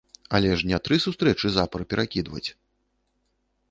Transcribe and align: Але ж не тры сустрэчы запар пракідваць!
Але 0.37 0.51
ж 0.61 0.69
не 0.71 0.79
тры 0.87 0.95
сустрэчы 1.05 1.47
запар 1.59 1.81
пракідваць! 1.95 2.47